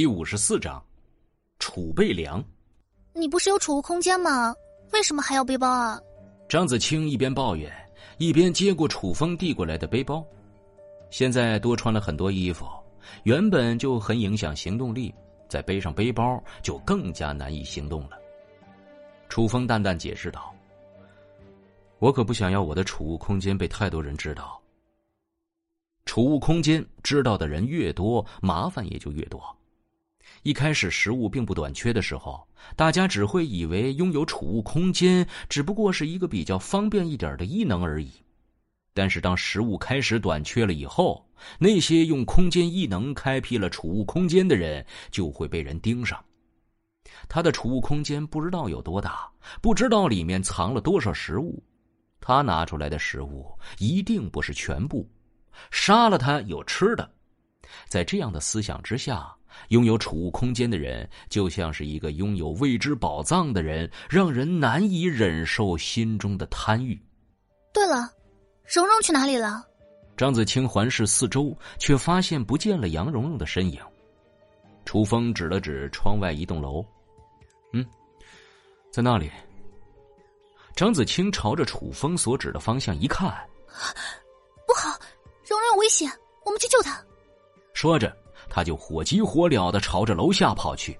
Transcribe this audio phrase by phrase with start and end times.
[0.00, 0.82] 第五十四章，
[1.58, 2.42] 储备粮。
[3.12, 4.54] 你不是有储物空间吗？
[4.94, 6.00] 为什么还要背包啊？
[6.48, 7.70] 张子清一边抱怨，
[8.16, 10.24] 一边接过楚风递过来的背包。
[11.10, 12.66] 现在多穿了很多衣服，
[13.24, 15.14] 原本就很影响行动力，
[15.50, 18.18] 再背上背包就更加难以行动了。
[19.28, 20.50] 楚风淡淡解释道
[22.00, 24.58] ：“我可不想要我的储物空间被太多人知道。
[26.06, 29.38] 储物空间知道的人越多，麻烦也就越多。
[30.42, 38.10] 一开始食物并不短缺的时候，大家只会以为拥有储物空间只不过是一个比较方便一点的异能而已。”
[38.92, 41.24] 但是，当食物开始短缺了以后，
[41.58, 46.22] 那些用空间异能开辟了储物空间的人就会被人盯上。
[47.28, 49.30] 他的储物空间不知道有多大，
[49.62, 51.62] 不知道里面藏了多少食物，
[52.20, 53.46] 他拿出来的食物
[53.78, 55.08] 一定不是全部。
[55.70, 57.08] 杀了他有吃的。
[57.86, 59.32] 在这样的思想之下，
[59.68, 67.00] 拥有储物空间的人就像是一个拥有未知宝藏的人，让人难以忍受心中的贪欲。
[67.72, 68.10] 对了。
[68.72, 69.66] 蓉蓉去哪里了？
[70.16, 73.80] 张子清环视四周，却发现不见了杨蓉蓉的身影。
[74.84, 76.86] 楚风指了指窗外一栋楼，
[77.72, 77.84] 嗯，
[78.92, 79.28] 在那里。
[80.76, 83.28] 张子清朝着楚风所指的方向一看，
[84.68, 84.96] 不好，
[85.44, 86.08] 蓉蓉有危险，
[86.44, 87.04] 我们去救她。
[87.74, 88.16] 说着，
[88.50, 90.98] 他就火急火燎的朝着楼下跑去。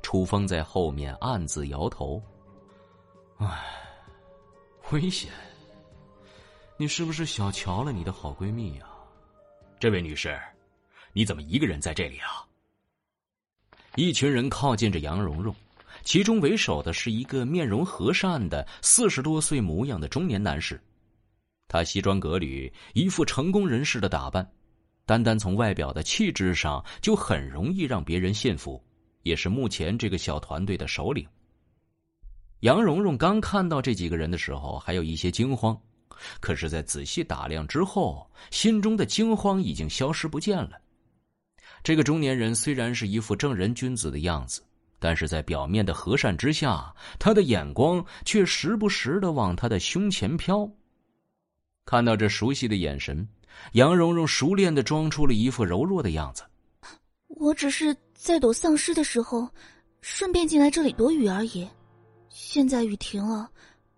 [0.00, 2.22] 楚风在后面暗自摇头，
[3.36, 3.46] 唉，
[4.92, 5.30] 危险。
[6.78, 8.86] 你是不是小瞧了你的好闺蜜呀？
[9.78, 10.40] 这位女士，
[11.12, 12.46] 你怎么一个人在这里啊？
[13.96, 15.54] 一群人靠近着杨蓉蓉，
[16.04, 20.80] 其中为首的是一个面容和善的四十多岁模样的中年男士。
[21.68, 24.50] 他西装革履，一副成功人士的打扮，
[25.06, 28.82] 单单从外表的气质上就很容易让别人信服，
[29.22, 31.26] 也是目前这个小团队的首领。
[32.60, 35.78] 杨蓉蓉刚看到这几个人的时候，还有一些惊慌。
[36.38, 40.78] 可是，在仔细打量之后，心中的惊慌已经消失不见了。
[41.82, 44.62] 这个中年人虽然是一副正人君子的样子，
[44.98, 50.70] 但是在表面的和善之下，他的眼光却时不时的往他的胸前飘。
[51.86, 53.26] 看到这熟悉的眼神，
[53.72, 56.42] 杨蓉蓉熟练的装出了一副柔弱的样子。
[57.28, 59.48] 我只是在躲丧尸的时候，
[60.00, 61.68] 顺便进来这里躲雨而已。
[62.28, 63.48] 现在雨停了，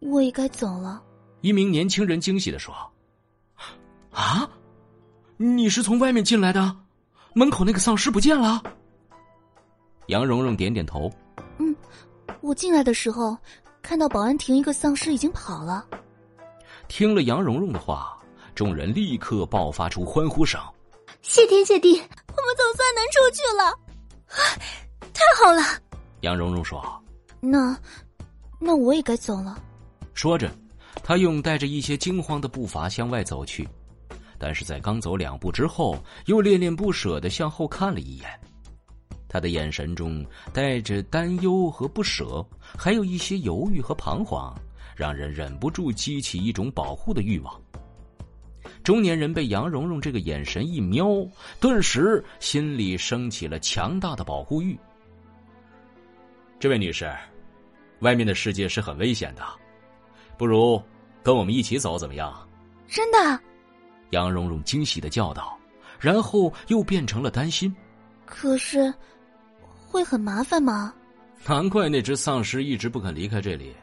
[0.00, 1.02] 我也该走了。
[1.40, 2.74] 一名年轻人惊喜的说
[4.10, 4.48] ：“啊，
[5.36, 6.76] 你是从外面进来的？
[7.34, 8.60] 门口那个丧尸不见了？”
[10.08, 11.08] 杨蓉蓉点点头
[11.58, 11.76] ：“嗯，
[12.40, 13.36] 我进来的时候
[13.80, 15.86] 看到保安亭一个丧尸已经跑了。”
[16.88, 18.17] 听了杨蓉蓉的话，
[18.58, 20.60] 众人立刻爆发出欢呼声
[21.22, 23.64] ：“谢天谢地，我们总算能出去了！
[24.26, 24.42] 啊，
[25.14, 25.62] 太好了！”
[26.22, 26.82] 杨蓉蓉说
[27.38, 27.78] ：“那，
[28.58, 29.62] 那我也该走了。”
[30.12, 30.50] 说着。
[31.04, 33.66] 他用带着一些惊慌的步伐向外走去，
[34.38, 38.28] 但是在刚走两步之后，又恋恋不舍的向后看了一眼。
[39.28, 42.44] 他的眼神中带着担忧和不舍，
[42.76, 44.52] 还有一些犹豫和彷徨，
[44.96, 47.54] 让人忍不住激起一种保护的欲望。
[48.88, 51.06] 中年人被杨蓉蓉这个眼神一瞄，
[51.60, 54.74] 顿时心里升起了强大的保护欲。
[56.58, 57.14] 这位女士，
[57.98, 59.42] 外面的世界是很危险的。
[60.38, 60.82] 不如
[61.22, 62.34] 跟我们一起走怎么样？
[62.88, 63.38] 真的？
[64.12, 65.58] 杨蓉蓉惊喜的叫道，
[66.00, 67.70] 然后又变成了担心。
[68.24, 68.90] 可是，
[69.86, 70.94] 会很麻烦吗？
[71.44, 73.74] 难怪那只丧尸一直不肯离开这里，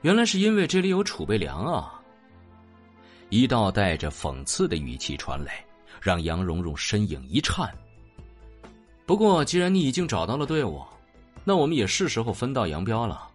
[0.00, 2.01] 原来是因为这里有储备粮啊！
[3.32, 5.64] 一道带着讽刺的语气传来，
[6.02, 7.66] 让杨蓉蓉身影一颤。
[9.06, 10.82] 不过，既然你已经找到了队伍，
[11.42, 13.26] 那我们也是时候分道扬镳了。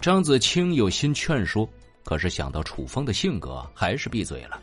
[0.00, 1.68] 张子清有心劝说，
[2.06, 4.58] 可是想到楚风的性格，还是闭嘴了。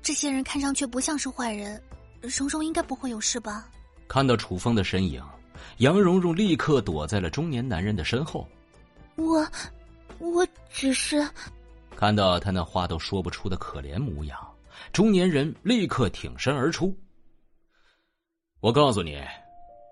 [0.00, 1.78] 这些人看上去不像是坏人，
[2.22, 3.68] 蓉蓉应该不会有事吧？
[4.08, 5.22] 看到楚风的身影，
[5.80, 8.48] 杨蓉蓉立刻躲在了中年男人的身后。
[9.16, 9.46] 我，
[10.18, 11.22] 我只是……
[11.96, 14.38] 看到他那话都说不出的可怜模样，
[14.92, 16.94] 中年人立刻挺身而出。
[18.60, 19.20] 我告诉你，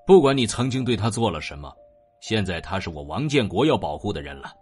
[0.07, 1.75] 不管你曾经对他做了什么，
[2.21, 4.53] 现在他是我王建国要保护的人了。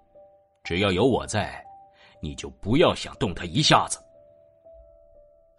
[0.62, 1.62] 只要有我在，
[2.20, 3.98] 你就不要想动他一下子。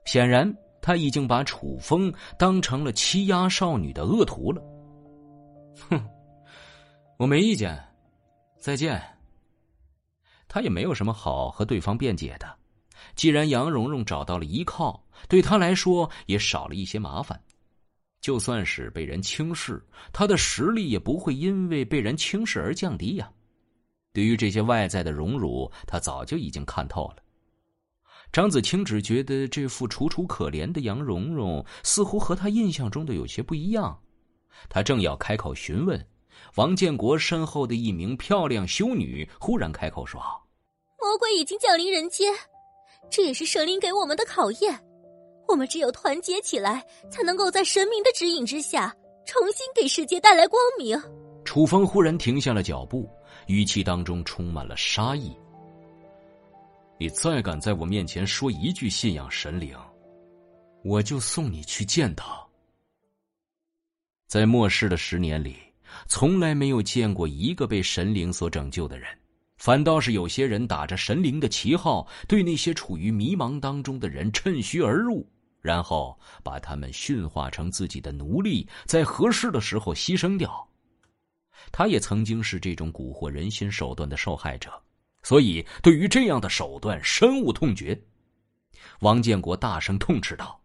[0.06, 0.52] 显然，
[0.82, 4.62] 他已经把楚风当成了欺压少女的恶徒了。
[5.90, 6.10] 哼，
[7.18, 7.78] 我没意见，
[8.58, 9.02] 再见。
[10.54, 12.56] 他也没有什么好和对方辩解的。
[13.16, 17.42] 既然杨蓉蓉找到了依靠，对他来说也少了一些麻烦。
[18.22, 23.32] 就算是被人轻视，他的实力也不会因为被人轻视而降低呀。
[24.14, 27.24] 对于这些外在的荣辱，他早就已经看透了。
[28.32, 34.00] 张子清只觉得这副楚楚可怜的杨蓉蓉似乎和他印象中的有些不一样。
[34.70, 36.08] 他正要开口询问，
[36.56, 40.22] 王建国身后的一名漂亮修女忽然开口说
[41.00, 42.34] ：“魔鬼已经降临人间，
[43.10, 44.80] 这也是神灵给我们的考验。
[45.48, 48.96] 我们只有团结起来，才能够在神明的指引之下，
[49.26, 51.00] 重新给世界带来光明。”
[51.44, 53.10] 楚风忽然停下了脚步，
[53.48, 55.36] 语气当中充满了杀意。
[56.98, 59.78] 你再敢在我面前说一句信仰神灵，
[60.86, 62.42] 我就送你去见他。
[64.28, 65.58] 在末世的十年里，
[66.08, 69.08] 从来没有见过一个被神灵所拯救的人，
[69.58, 75.28] 反倒是有些人打着神灵的旗号，对那些处于迷茫当中的人趁虚而入，
[75.62, 80.68] 然后把他们驯化成自己的奴隶，在合适的时候牺牲掉。
[81.72, 84.72] 他也曾经是这种蛊惑人心手段的受害者。
[85.26, 87.98] 所以，对于这样的手段深恶痛绝。
[89.00, 90.60] 王建国大声痛斥道：“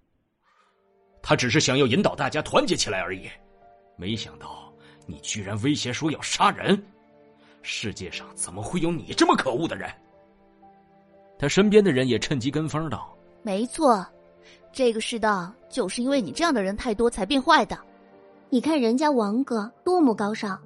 [1.23, 3.29] 他只是想要引导大家团结起来而已，
[3.97, 4.68] 没想到
[5.09, 6.81] 你居然威胁说要杀人！
[7.63, 9.91] 世界上怎么会有你这么可恶的人？”
[11.41, 13.13] 他身边的人也趁机跟风道
[13.43, 14.07] ：“没错，
[14.73, 17.77] 这个世道就是因为你这样的人太多才变坏的。
[18.51, 20.61] 你看人家王哥多么高尚，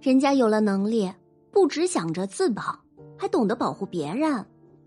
[0.00, 1.10] 人家有了能力，
[1.50, 2.78] 不只想着自保。”
[3.16, 4.44] 还懂得保护别人，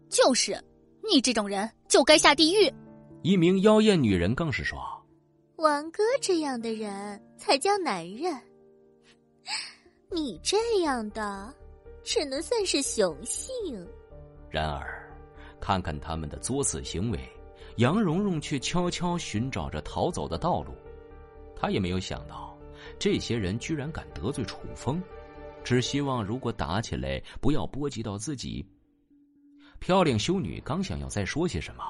[0.10, 0.62] 就是
[1.02, 2.72] 你这种人就该下地狱。
[3.22, 4.78] 一名妖艳女人更是说
[5.56, 8.38] ：“王哥这样的人才叫男人，
[10.10, 11.54] 你这样的
[12.04, 13.46] 只能算是雄性。”
[14.50, 15.12] 然而，
[15.60, 17.20] 看看他们的作死行为，
[17.78, 20.74] 杨蓉蓉却悄悄寻找着逃走的道路。
[21.56, 22.58] 她也没有想到，
[22.98, 25.02] 这些人居然敢得罪楚风。
[25.64, 28.66] 只希望如果打起来，不要波及到自己。
[29.80, 31.84] 漂亮修女刚想要再说些什么，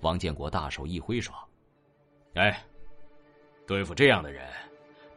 [0.00, 1.34] 王建国大手一挥说
[2.34, 2.64] ：“哎，
[3.66, 4.48] 对付这样的人，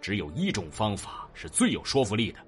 [0.01, 2.39] 只有一种方法是最有说服力的。”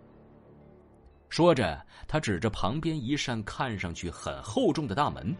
[1.29, 5.35] 说着，他指着旁边一扇看上去很厚重的大门：“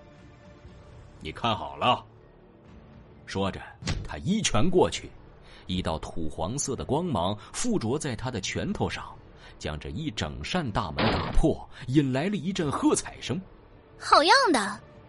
[1.19, 2.05] 你看好了。”
[3.25, 3.61] 说着，
[4.03, 5.09] 他一拳过去，
[5.67, 9.05] 一道土黄色的光芒附着在他的拳头上。
[9.59, 13.39] 将这一整扇大门打破，引来了一阵喝彩声。
[13.99, 14.59] 好样的，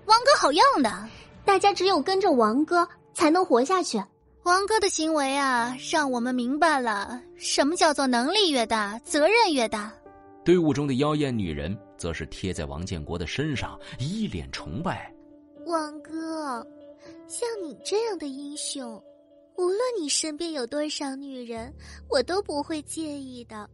[0.05, 0.39] 王哥！
[0.39, 1.09] 好样的！
[1.43, 4.03] 大家只有跟着王哥才能活下去。
[4.45, 9.95] 王哥的行为啊，让我们明白了什么叫做能力越大，责任越大。
[10.45, 15.15] 队伍中的妖艳女人则是贴在王建国的身上，一脸崇拜。
[15.67, 16.67] 王哥，
[17.29, 19.01] 像你这样的英雄，
[19.57, 21.73] 无论你身边有多少女人，
[22.11, 23.71] 我都不会介意的。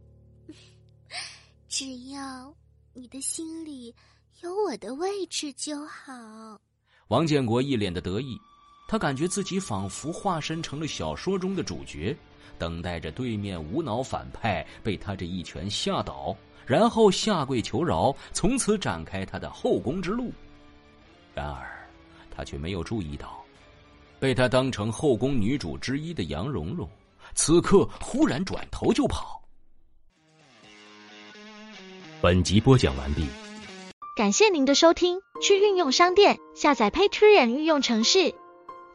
[1.67, 2.53] 只要
[2.93, 3.95] 你的心里
[4.41, 6.61] 有我的位置就好。
[7.07, 8.37] 王建国一脸的得意，
[8.89, 12.17] 他感觉自己仿佛化身成了小说中的主角，
[12.57, 20.33] 等待着对面无脑反派被他这一拳吓倒，然后下跪求饶，从此展开他的后宫之路。
[21.35, 21.87] 然而，
[22.35, 23.45] 他却没有注意到，
[24.19, 26.89] 被他当成后宫女主之一的杨蓉蓉，
[27.35, 29.39] 此刻忽然转头就跑。
[32.19, 33.27] 本集播讲完毕，
[34.17, 35.19] 感谢您的收听。
[35.41, 38.33] 去运用商店下载 Patreon 运用程式，